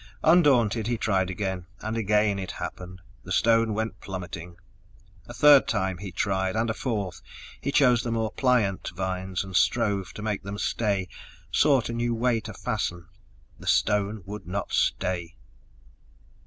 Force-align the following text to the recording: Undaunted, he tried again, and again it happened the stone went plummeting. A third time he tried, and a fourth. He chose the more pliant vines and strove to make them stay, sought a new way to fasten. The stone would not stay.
Undaunted, 0.23 0.87
he 0.87 0.97
tried 0.97 1.29
again, 1.29 1.67
and 1.81 1.95
again 1.95 2.39
it 2.39 2.53
happened 2.53 2.99
the 3.23 3.31
stone 3.31 3.75
went 3.75 4.01
plummeting. 4.01 4.57
A 5.27 5.33
third 5.35 5.67
time 5.67 5.99
he 5.99 6.11
tried, 6.11 6.55
and 6.55 6.71
a 6.71 6.73
fourth. 6.73 7.21
He 7.61 7.71
chose 7.71 8.01
the 8.01 8.09
more 8.11 8.31
pliant 8.31 8.89
vines 8.95 9.43
and 9.43 9.55
strove 9.55 10.11
to 10.13 10.23
make 10.23 10.41
them 10.41 10.57
stay, 10.57 11.07
sought 11.51 11.87
a 11.87 11.93
new 11.93 12.15
way 12.15 12.39
to 12.39 12.53
fasten. 12.55 13.09
The 13.59 13.67
stone 13.67 14.23
would 14.25 14.47
not 14.47 14.73
stay. 14.73 15.35